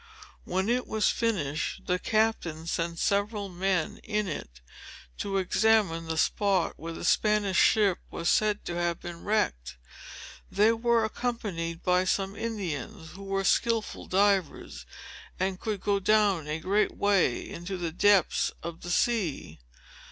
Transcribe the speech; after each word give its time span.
When 0.45 0.67
it 0.67 0.87
was 0.87 1.09
finished, 1.09 1.85
the 1.85 1.99
Captain 1.99 2.65
sent 2.65 2.97
several 2.97 3.49
men 3.49 3.99
in 4.03 4.27
it, 4.27 4.59
to 5.19 5.37
examine 5.37 6.05
the 6.07 6.17
spot 6.17 6.73
where 6.77 6.91
the 6.91 7.05
Spanish 7.05 7.59
ship 7.59 7.99
was 8.09 8.27
said 8.27 8.65
to 8.65 8.73
have 8.73 8.99
been 8.99 9.23
wrecked. 9.23 9.77
They 10.49 10.71
were 10.71 11.05
accompanied 11.05 11.83
by 11.83 12.05
some 12.05 12.35
Indians, 12.35 13.11
who 13.11 13.25
were 13.25 13.43
skilful 13.43 14.07
divers, 14.07 14.87
and 15.39 15.59
could 15.59 15.81
go 15.81 15.99
down 15.99 16.47
a 16.47 16.59
great 16.59 16.97
way 16.97 17.47
into 17.47 17.77
the 17.77 17.91
depths 17.91 18.51
of 18.63 18.81
the 18.81 18.89
sea. 18.89 19.59